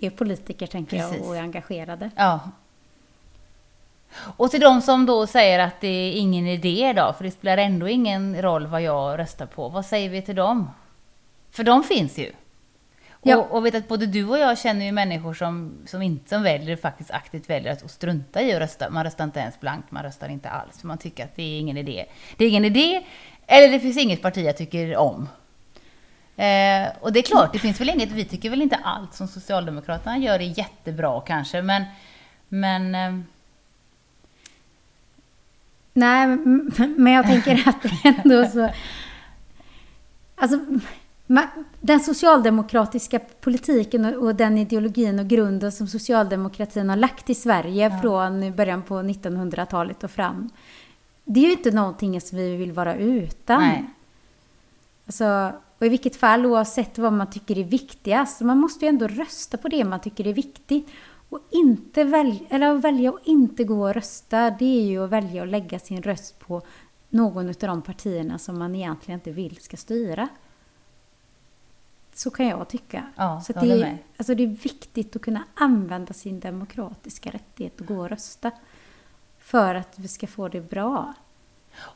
[0.00, 1.18] är politiker, tänker Precis.
[1.18, 2.10] jag, och är engagerade.
[2.16, 2.40] Ja.
[4.36, 7.56] Och till de som då säger att det är ingen idé då, för det spelar
[7.58, 9.68] ändå ingen roll vad jag röstar på.
[9.68, 10.70] Vad säger vi till dem?
[11.50, 12.32] För de finns ju.
[13.22, 13.36] Ja.
[13.36, 16.42] Och, och vet att både du och jag känner ju människor som, som inte som
[16.42, 18.90] väljer, faktiskt aktivt väljer att strunta i att rösta.
[18.90, 20.84] Man röstar inte ens blankt, man röstar inte alls.
[20.84, 22.04] Man tycker att det är ingen idé.
[22.36, 23.02] Det är ingen idé,
[23.46, 25.28] eller det finns inget parti jag tycker om.
[26.36, 29.28] Eh, och det är klart, det finns väl inget, vi tycker väl inte allt som
[29.28, 31.84] Socialdemokraterna gör är jättebra kanske, men,
[32.48, 33.24] men eh,
[35.94, 36.26] Nej,
[36.96, 38.70] men jag tänker att ändå så...
[40.34, 40.58] Alltså,
[41.80, 47.98] den socialdemokratiska politiken och, och den ideologin och grunden som socialdemokratin har lagt i Sverige
[48.02, 50.50] från början på 1900-talet och fram.
[51.24, 53.60] Det är ju inte någonting som vi vill vara utan.
[53.60, 53.84] nej.
[55.06, 59.08] Alltså, och i vilket fall, oavsett vad man tycker är viktigast, man måste ju ändå
[59.08, 60.88] rösta på det man tycker är viktigt.
[61.28, 65.10] Och inte välja, eller att välja att inte gå och rösta, det är ju att
[65.10, 66.62] välja att lägga sin röst på
[67.08, 70.28] någon av de partierna som man egentligen inte vill ska styra.
[72.14, 73.06] Så kan jag tycka.
[73.16, 77.80] Ja, så att det, är, alltså det är viktigt att kunna använda sin demokratiska rättighet
[77.80, 78.50] och gå och rösta.
[79.42, 81.14] För att vi ska få det bra.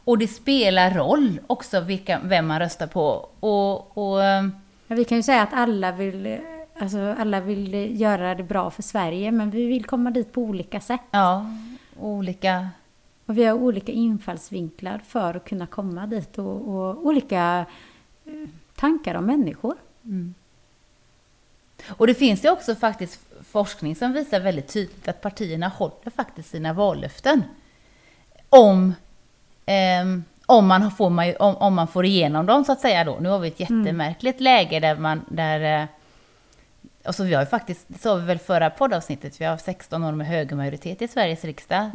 [0.05, 3.29] Och det spelar roll också vilka, vem man röstar på.
[3.41, 4.49] Och, och eh,
[4.89, 6.39] Ja, vi kan ju säga att alla vill,
[6.79, 10.81] alltså alla vill göra det bra för Sverige, men vi vill komma dit på olika
[10.81, 11.01] sätt.
[11.11, 11.47] ja,
[12.01, 12.69] olika...
[13.27, 17.67] Och vi har olika infallsvinklar för att kunna komma dit och, och olika
[18.25, 18.33] eh,
[18.75, 19.75] tankar om människor.
[21.89, 23.26] Och det finns ju också faktiskt
[23.57, 27.43] forskning som visar väldigt tydligt att partierna håller faktiskt sina vallöften.
[28.49, 28.95] Om,
[29.67, 33.17] ehm, om, man får, om, om man får igenom dem så att säga då.
[33.21, 35.87] Nu har vi ett jättemärkligt läge där man, där eh,
[37.05, 40.13] Alltså vi har ju faktiskt, det sa vi väl förra poddavsnittet, vi har 16 år
[40.13, 41.91] med högermajoritet i Sveriges riksdag.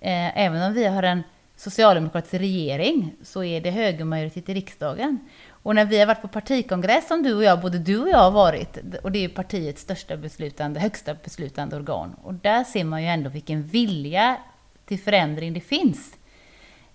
[0.00, 1.22] Eh, även om vi har en
[1.56, 5.18] socialdemokratisk regering så är det högermajoritet i riksdagen.
[5.66, 8.18] Och när vi har varit på partikongress som du och jag, både du och jag
[8.18, 12.16] har varit, och det är ju partiets största beslutande, högsta beslutande organ.
[12.22, 14.36] Och där ser man ju ändå vilken vilja
[14.84, 16.14] till förändring det finns.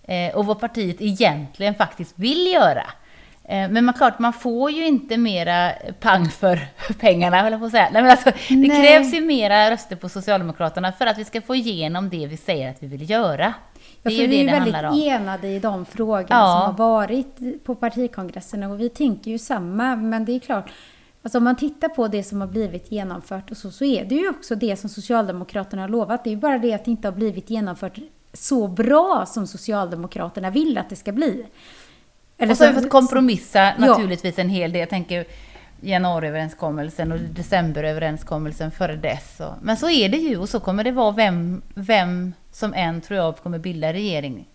[0.04, 2.84] Eh, och vad partiet egentligen faktiskt vill göra.
[3.44, 6.60] Eh, men man, klart, man får ju inte mera pang för
[7.00, 7.90] pengarna, höll jag på att säga.
[7.92, 8.82] Nej, men alltså, det Nej.
[8.82, 12.70] krävs ju mera röster på Socialdemokraterna för att vi ska få igenom det vi säger
[12.70, 13.54] att vi vill göra.
[14.04, 15.00] Det Ja, är för ju vi är det det väldigt om.
[15.22, 16.62] enade i de frågorna Ja.
[16.68, 19.96] som har varit på partikongresserna och vi tänker ju samma.
[19.96, 20.70] Men det är klart,
[21.24, 24.16] alltså om man tittar på det som har blivit genomfört och så, så är det
[24.16, 26.24] ju också det som Socialdemokraterna har lovat.
[26.24, 27.98] Det är ju bara det att det inte har blivit genomfört
[28.34, 31.46] så bra som Socialdemokraterna vill att det ska bli.
[32.38, 34.80] Eller Och så har vi fått kompromissa naturligtvis en hel del.
[34.80, 35.26] Jag tänker
[35.82, 39.42] januariöverenskommelsen och decemberöverenskommelsen före dess.
[39.62, 43.20] Men så är det ju och så kommer det vara vem, vem som än tror
[43.20, 44.50] jag kommer bilda regering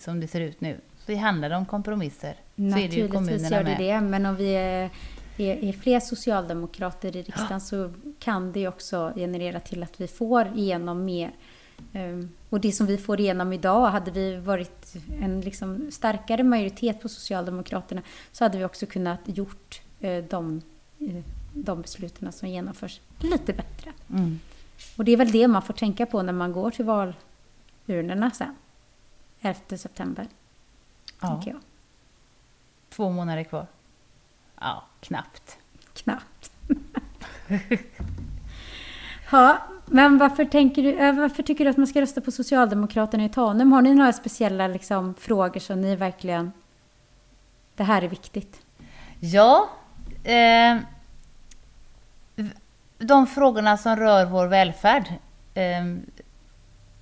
[0.00, 0.80] som det ser ut nu.
[0.98, 2.34] Så det handlar om kompromisser.
[2.54, 4.90] Naturligtvis gör det det, men om vi är,
[5.36, 10.46] är, är fler socialdemokrater i riksdagen så kan det också generera till att vi får
[10.56, 11.30] igenom mer.
[11.92, 17.00] Ehm, Och det som vi får igenom idag, hade vi varit en liksom starkare majoritet
[17.00, 20.62] på Socialdemokraterna så hade vi också kunnat gjort eh, de,
[21.54, 23.92] de besluten som genomförs lite bättre.
[24.10, 24.40] Mm.
[24.96, 28.56] Och det är väl det man får tänka på när man går till valurnorna sen.
[29.40, 30.28] 11 september,
[31.20, 31.60] Ja, tänker jag.
[32.90, 33.66] två månader kvar.
[34.60, 35.58] Ja, knappt.
[35.92, 36.52] Knappt.
[39.30, 43.24] ja, men varför, tänker du, eh, varför tycker du att man ska rösta på Socialdemokraterna
[43.24, 43.72] i Tanum?
[43.72, 46.52] Har ni några speciella liksom, frågor som ni verkligen...
[47.74, 48.60] Det här är viktigt.
[49.20, 49.70] Ja,
[50.24, 50.76] eh,
[52.98, 55.08] de frågorna som rör vår välfärd.
[55.54, 55.84] Eh,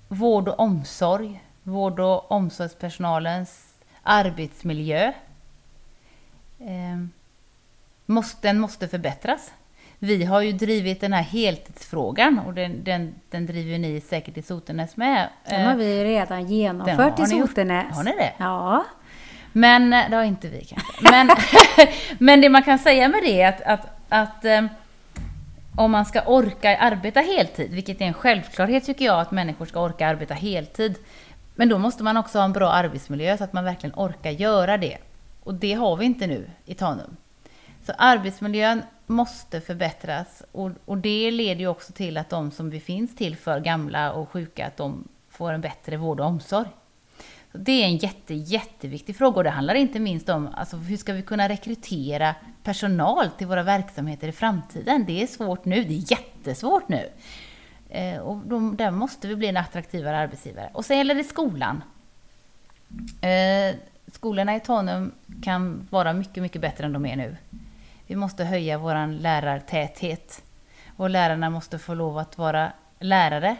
[0.07, 5.13] vård och omsorg, vård och omsorgspersonalens arbetsmiljö.
[6.59, 7.05] Eh,
[8.05, 9.51] måste, den måste förbättras.
[9.99, 14.41] Vi har ju drivit den här heltidsfrågan och den, den, den driver ni säkert i
[14.41, 15.29] Sotenäs med.
[15.49, 17.25] Den har Eh, vi redan den genomfört i.
[17.25, 17.95] Sotenäs.
[17.95, 18.33] Har ni det?
[18.37, 18.85] Ja.
[19.53, 21.11] Men eh, det har inte vi kanske.
[21.11, 21.29] Men,
[22.19, 24.65] men det man kan säga med det är att, att, att eh,
[25.75, 29.81] om man ska orka arbeta heltid, vilket är en självklarhet tycker jag, att människor ska
[29.81, 30.95] orka arbeta heltid.
[31.55, 34.77] Men då måste man också ha en bra arbetsmiljö så att man verkligen orkar göra
[34.77, 34.97] det.
[35.43, 37.17] Och det har vi inte nu i Tanum.
[37.85, 42.79] Så arbetsmiljön måste förbättras och, och det leder ju också till att de som vi
[42.79, 46.67] finns till för gamla och sjuka, att de får en bättre vård och omsorg.
[47.51, 51.13] Det är en jätte, jätteviktig fråga och det handlar inte minst om alltså, hur ska
[51.13, 55.05] vi kunna rekrytera personal till våra verksamheter i framtiden.
[55.05, 57.09] Det är svårt nu, det är jättesvårt nu.
[57.89, 60.69] Eh, och då, där måste vi bli en attraktivare arbetsgivare.
[60.73, 61.83] Och sen gäller det skolan.
[63.21, 63.75] Eh,
[64.11, 65.11] skolorna i Tanum
[65.43, 67.37] kan vara mycket, mycket bättre än de är nu.
[68.07, 70.43] Vi måste höja vår lärartäthet.
[70.97, 73.55] Och lärarna måste få lov att vara lärare.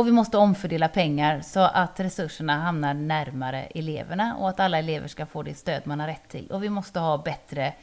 [0.00, 5.08] Och vi måste omfördela pengar så att resurserna hamnar närmare eleverna och att alla elever
[5.08, 6.50] ska få det stöd man har rätt till.
[6.50, 7.74] Och vi måste ha bättre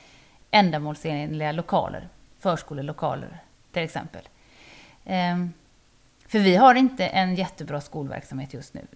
[0.52, 3.40] ändamålsenliga lokaler, förskolelokaler
[3.72, 4.22] till exempel.
[5.06, 5.54] Ehm,
[6.28, 8.88] för vi har inte en jättebra skolverksamhet just nu.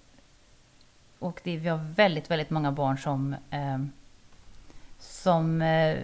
[1.19, 3.79] Och det, vi har väldigt, väldigt många barn som, eh,
[4.99, 5.97] som eh,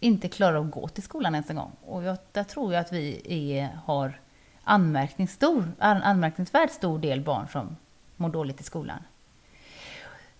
[0.00, 1.72] inte klarar att gå till skolan ens en gång.
[1.86, 3.22] Och jag, där tror jag att vi
[3.58, 4.20] är, har
[4.68, 7.76] anmärkningsstor, anmärkningsvärt stor del barn som
[8.16, 8.98] mår dåligt i skolan.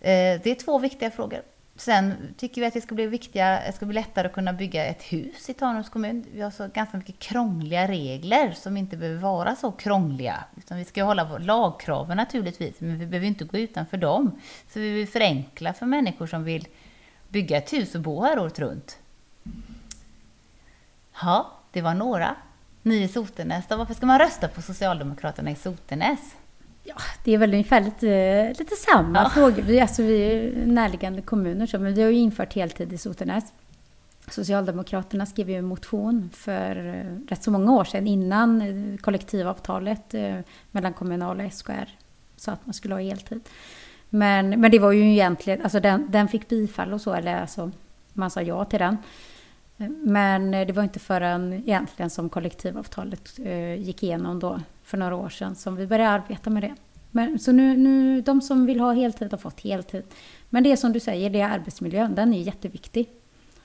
[0.00, 1.42] Eh, det är två viktiga frågor.
[1.76, 4.84] Sen tycker vi att det ska bli, viktiga, det ska bli lättare att kunna bygga
[4.84, 6.26] ett hus i Tanums kommun.
[6.32, 10.44] Vi har så ganska mycket krångliga regler som inte behöver vara så krångliga.
[10.56, 14.40] Utan vi ska hålla lagkraven naturligtvis, men vi behöver inte gå utanför dem.
[14.68, 16.68] Så vi vill förenkla för människor som vill
[17.28, 18.98] bygga ett hus och bo här året runt.
[21.22, 22.36] Ja, det var några.
[22.82, 23.76] Ni i Sotenäs då?
[23.76, 26.36] Varför ska man rösta på Socialdemokraterna i Sotenäs?
[26.84, 29.30] Ja, det är väl ungefär lite, lite samma ja.
[29.30, 29.62] frågor.
[29.62, 33.44] Vi, alltså, vi är närliggande kommuner, så, men vi har ju infört heltid i Sotenäs.
[34.30, 40.14] Socialdemokraterna skrev ju en motion för eh, rätt så många år sedan innan eh, kollektivavtalet
[40.14, 40.36] eh,
[40.70, 41.88] mellan Kommunal och SKR
[42.36, 43.40] sa att man skulle ha heltid.
[44.10, 47.70] Men, men det var ju egentligen, alltså den, den fick bifall och så, eller alltså
[48.12, 48.96] man sa ja till den.
[49.86, 55.16] Men eh, det var inte förrän egentligen som kollektivavtalet eh, gick igenom då för några
[55.16, 56.74] år sedan som vi började arbeta med det.
[57.10, 60.02] Men, så nu, nu, de som vill ha heltid har fått heltid.
[60.50, 63.08] Men det som du säger, det är arbetsmiljön, den är jätteviktig.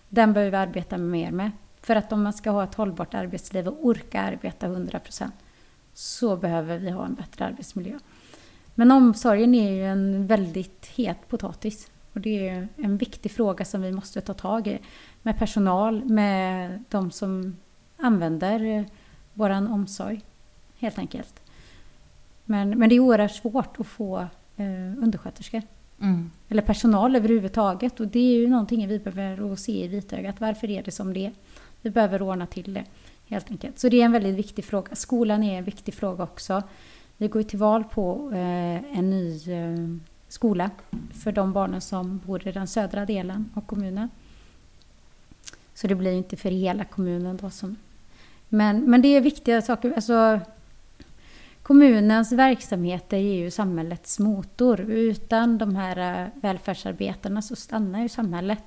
[0.09, 1.51] Den behöver vi arbeta mer med.
[1.81, 5.29] För att om man ska ha ett hållbart arbetsliv och orka arbeta 100%
[5.93, 7.99] så behöver vi ha en bättre arbetsmiljö.
[8.75, 11.87] Men omsorgen är ju en väldigt het potatis.
[12.13, 14.79] Och det är en viktig fråga som vi måste ta tag i.
[15.21, 17.57] Med personal, med de som
[17.97, 18.85] använder
[19.33, 20.21] vår omsorg
[20.77, 21.41] helt enkelt.
[22.45, 24.19] Men, men det är oerhört svårt att få
[24.57, 25.61] eh, undersköterskor.
[26.01, 26.31] Mm.
[26.49, 27.99] Eller personal överhuvudtaget.
[27.99, 30.41] Och det är ju någonting vi behöver se i vitögat.
[30.41, 31.31] Varför är det som det är?
[31.81, 32.83] Vi behöver ordna till det.
[33.27, 33.79] Helt enkelt.
[33.79, 34.95] Så det är en väldigt viktig fråga.
[34.95, 36.63] Skolan är en viktig fråga också.
[37.17, 39.77] Vi går till val på eh, en ny eh,
[40.33, 40.69] skola
[41.23, 44.09] för de barnen som bor i den södra delen av kommunen.
[45.73, 47.75] Så det blir inte för hela kommunen då som...
[48.49, 49.93] Men, men det är viktiga saker.
[49.95, 50.39] Alltså,
[51.63, 54.81] Kommunens verksamheter är ju samhällets motor.
[54.81, 58.63] Utan de här eh, välfärdsarbetarna så stannar ju samhället.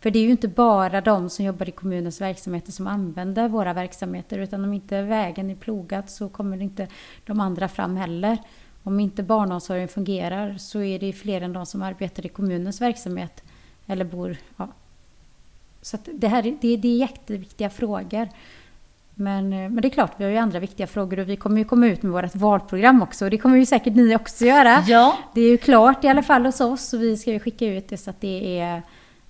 [0.00, 3.72] För det är ju inte bara de som jobbar i kommunens verksamheter som använder våra
[3.72, 4.38] verksamheter.
[4.38, 6.88] Utan om inte vägen är plogad så kommer inte
[7.24, 8.38] de andra fram heller.
[8.86, 13.42] Om inte barnomsorgen fungerar så är det fler än de som arbetar i kommunens verksamhet.
[13.86, 14.36] Eller bor...
[14.56, 14.68] Ja.
[15.82, 18.28] Så det här det, det är jätteviktiga frågor.
[19.14, 21.58] Men, eh, men det är klart, vi har ju andra viktiga frågor och vi kommer
[21.58, 23.24] ju komma ut med vårt valprogram också.
[23.24, 24.84] Och det kommer ju säkert ni också göra.
[24.86, 25.18] Ja.
[25.34, 27.88] Det är ju klart i alla fall hos oss och vi ska ju skicka ut
[27.88, 28.82] det så att det är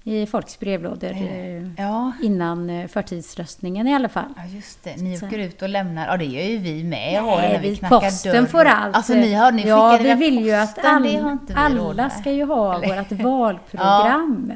[0.06, 2.12] i folks brevlådor eh, ja.
[2.22, 4.34] innan förtidsröstningen i alla fall.
[4.36, 4.96] Ja, just det.
[4.96, 6.06] Ni åker ut och lämnar.
[6.06, 7.22] Ja, det gör ju vi med.
[7.24, 8.46] Nej, vi, vi posten dörr.
[8.46, 8.96] får allt.
[8.96, 13.12] Alltså, ni har, ni ja, vi vill ju att all, alla ska ju ha vårt
[13.22, 14.52] valprogram.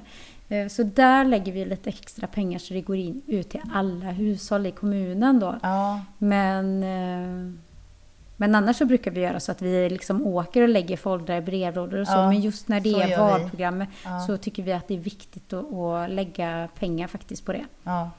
[0.48, 0.56] Ja.
[0.56, 4.06] Eh, så där lägger vi lite extra pengar så det går in ut till alla
[4.10, 5.56] hushåll i kommunen då.
[5.62, 6.00] Ja.
[6.18, 7.54] Men, eh,
[8.40, 11.40] men annars så brukar vi göra så att vi liksom åker och lägger foldrar i
[11.40, 12.12] brevlådor och så.
[12.12, 14.20] Ja, men just när det är valprogrammet ja.
[14.20, 17.64] så tycker vi att det är viktigt att, att lägga pengar faktiskt på det.
[17.82, 18.10] Ja.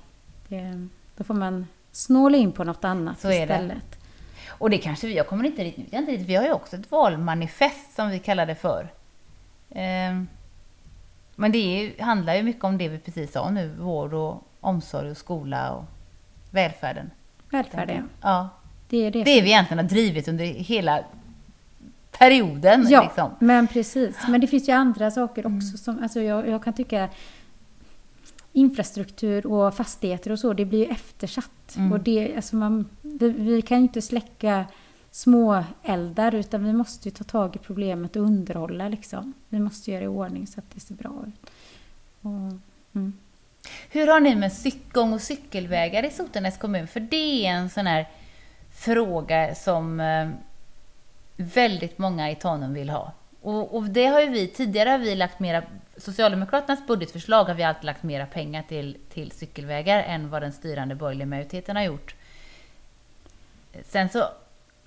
[0.48, 0.88] det.
[1.18, 4.00] Då får man snåla in på något annat så istället.
[4.48, 8.10] Och det kanske vi, jag kommer inte riktigt, vi har ju också ett valmanifest som
[8.10, 8.88] vi kallar det för.
[9.70, 10.28] Ehm
[11.40, 15.12] men det är, handlar ju mycket om det vi precis sa nu, vård och omsorg
[15.12, 15.84] och skola och
[16.52, 17.12] välfärden.
[17.50, 18.50] Välfärden, ja.
[18.90, 21.04] Det är det, det är vi egentligen har drivit under hela
[22.12, 22.88] perioden.
[22.90, 23.32] Ja, liksom.
[23.40, 24.16] men precis.
[24.28, 25.68] Men det finns ju andra saker också.
[25.68, 25.78] Mm.
[25.78, 27.10] Som, alltså jag, jag kan tycka
[28.54, 31.76] infrastruktur och fastigheter och så, det blir ju eftersatt.
[31.78, 31.92] Mm.
[31.92, 34.66] Och det, alltså man, vi, vi kan ju inte släcka
[35.12, 39.34] små eldar utan vi måste ju ta tag i problemet och underhålla liksom.
[39.50, 41.52] Vi måste göra i ordning så att det ser bra ut.
[42.22, 42.60] Och,
[42.96, 43.14] mm.
[43.90, 44.52] Hur har ni med
[44.92, 46.88] gång och cykelvägar i Sotenäs kommun?
[46.88, 48.08] För det är en sån här
[48.80, 50.30] fråga som eh,
[51.36, 53.12] väldigt många i Tanum vill ha.
[53.42, 55.64] Och, och, det har ju vi, tidigare har vi lagt mera,
[55.98, 60.96] Socialdemokraternas budgetförslag har vi alltid lagt mera pengar till, till cykelvägar än vad den styrande
[60.96, 62.16] borgerliga majoriteten har gjort.
[63.86, 64.24] Sen så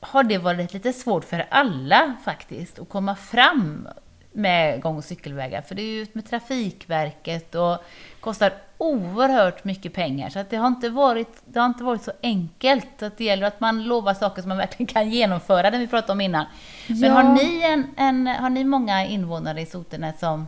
[0.01, 3.89] har det varit lite svårt för alla faktiskt att komma fram
[4.33, 5.63] med gång och cykelvägar.
[5.63, 7.79] För det är ju ut med Trafikverket och
[8.21, 10.31] kostar oerhört mycket pengar.
[10.31, 12.87] Så att det, har inte varit, det har inte varit så enkelt.
[12.99, 15.87] Så att det gäller att man lovar saker som man verkligen kan genomföra, det vi
[15.87, 16.45] pratade om innan.
[16.89, 17.13] Men Ja.
[17.13, 20.47] har, ni en, en, har ni många invånare i Sotenäs som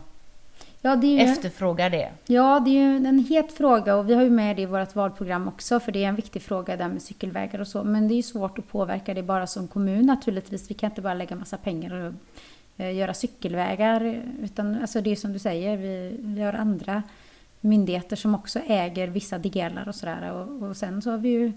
[0.81, 2.09] Ja, det ju, efterfrågar det?
[2.25, 4.95] ja, det är ju en het fråga och vi har ju med det i vårt
[4.95, 7.83] valprogram också för det är en viktig fråga där med cykelvägar och så.
[7.83, 10.69] Men det är ju svårt att påverka det bara som kommun naturligtvis.
[10.69, 12.13] Vi kan inte bara lägga massa pengar och
[12.77, 14.23] göra cykelvägar.
[14.43, 17.03] Utan alltså det är som du säger, vi, vi har andra
[17.61, 20.31] myndigheter som också äger vissa delar och sådär.
[20.31, 21.53] Och, och sen så har vi ju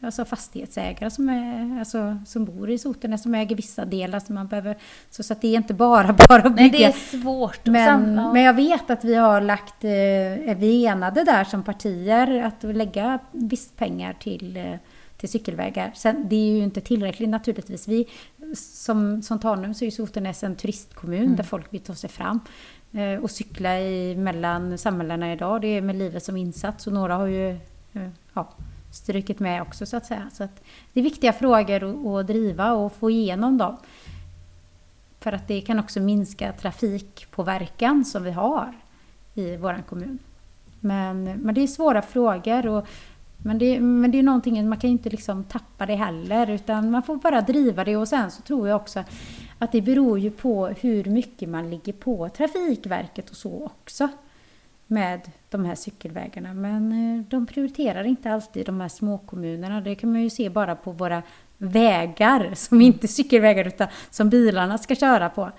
[0.00, 4.46] alltså fastighetsägare som, är, alltså, som bor i Sotenäs som äger vissa delar som man
[4.46, 4.76] behöver.
[5.10, 6.88] Så, så att det är inte bara, bara att Nej, bygga.
[6.88, 7.66] det är svårt.
[7.66, 9.90] Men, men jag vet att vi har lagt, eh,
[10.50, 14.74] är vi enade där som partier att lägga visst pengar till, eh,
[15.20, 15.92] till cykelvägar.
[15.94, 17.88] Sen, det är ju inte tillräckligt naturligtvis.
[17.88, 18.06] Vi,
[18.56, 21.36] som, som Tanum så är ju Sotenäs en turistkommun Mm.
[21.36, 22.40] där folk vill ta sig fram
[22.92, 25.60] eh, och cykla i, mellan samhällena idag.
[25.60, 27.50] Det är med livet som insats och några har ju
[27.92, 28.48] eh, ja,
[28.92, 30.30] strykit med också så att säga.
[30.32, 33.76] Så att det är viktiga frågor att, att driva och få igenom dem.
[35.20, 38.72] För att det kan också minska trafikpåverkan som vi har
[39.34, 40.18] i vår kommun.
[40.80, 42.66] Men, men det är svåra frågor.
[42.66, 42.86] Och,
[43.42, 46.50] men, det, men det är någonting, man kan ju inte liksom tappa det heller.
[46.50, 47.96] Utan man får bara driva det.
[47.96, 49.04] Och sen så tror jag också
[49.58, 54.08] att det beror ju på hur mycket man ligger på Trafikverket och så också.
[54.86, 56.54] Med de här cykelvägarna.
[56.54, 59.80] Men eh, de prioriterar inte alltid de här småkommunerna.
[59.80, 61.22] Det kan man ju se bara på våra
[61.58, 65.50] vägar som inte är cykelvägar utan som bilarna ska köra på.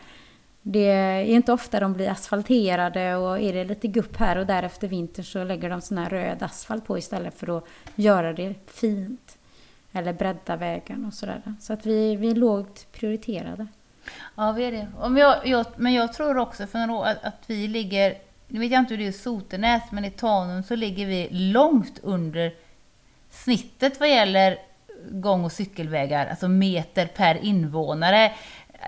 [0.62, 4.64] Det är inte ofta de blir asfalterade och är det lite gupp här och där
[4.64, 7.64] efter vintern så lägger de sån här röd asfalt på istället för att
[7.96, 9.38] göra det fint.
[9.94, 11.42] Eller bredda vägen och sådär.
[11.60, 13.68] Så att vi, vi är lågt prioriterade.
[14.36, 14.88] Ja, vi är det.
[15.02, 18.60] Men jag, jag, men jag tror också för några år att, att vi ligger, nu
[18.60, 22.00] vet jag inte hur det är i Sotenäs, men i Tanum så ligger vi långt
[22.04, 22.54] under
[23.30, 24.58] snittet vad gäller
[25.10, 28.32] gång och cykelvägar, alltså meter per invånare.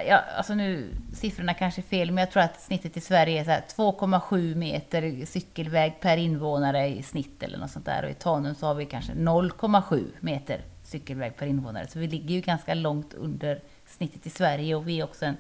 [0.08, 3.62] Ja, alltså nu, siffrorna kanske är fel, men jag tror att snittet i Sverige är
[3.62, 8.03] 2,7 meter cykelväg per invånare i snitt eller något sånt där.
[8.03, 11.88] Och i Tanum så har vi kanske 0,7 meter cykelväg per invånare.
[11.88, 15.38] Så vi ligger ju ganska långt under snittet i Sverige och vi är också en,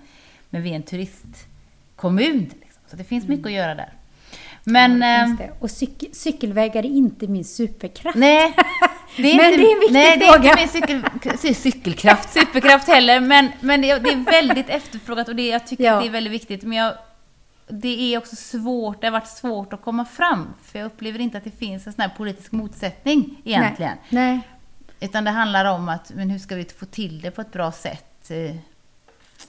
[0.49, 2.39] men vi är en turistkommun.
[2.61, 2.81] Liksom.
[2.87, 3.93] Så det finns mycket att göra där.
[4.63, 5.01] Men...
[5.01, 5.51] Ja, det.
[5.59, 8.17] Och cyk, cykelvägar är inte min superkraft.
[8.17, 8.55] Nej,
[9.17, 10.49] det är Men inte, det är en viktig nej, det är fråga.
[10.49, 11.03] inte min cykel,
[11.37, 15.67] cy- cykelkraft, superkraft heller, men, men det, är, det är väldigt efterfrågat och det, jag
[15.67, 15.93] tycker Ja.
[15.93, 16.63] att det är väldigt viktigt.
[16.63, 16.93] Men jag,
[17.67, 21.37] det är också svårt, det har varit svårt att komma fram, för jag upplever inte
[21.37, 23.97] att det finns en sån här politisk motsättning egentligen.
[24.09, 24.31] Nej.
[24.33, 24.41] Nej.
[24.99, 27.71] Utan det handlar om att, men hur ska vi få till det på ett bra
[27.71, 28.29] sätt?
[28.31, 28.55] Eh,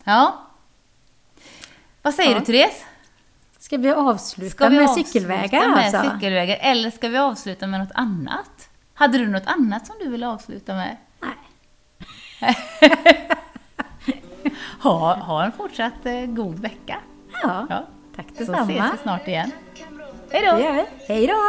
[0.05, 0.41] Ja.
[2.03, 2.39] Vad säger Ja.
[2.39, 2.85] du Therese?
[3.65, 6.11] Ska vi avsluta Ska vi med avsluta cykelvägar med alltså?
[6.15, 8.69] cykelvägar eller ska vi avsluta med något annat?
[8.95, 10.97] Hade du något annat som du ville avsluta med?
[12.41, 12.57] Nej.
[14.81, 16.97] ha, ha en fortsatt eh, god vecka.
[17.43, 17.87] Ja, Ja.
[18.17, 18.91] tack Så ses detsamma.
[18.93, 19.51] vi snart igen.
[20.31, 20.85] Hej då!
[21.09, 21.41] Hej då!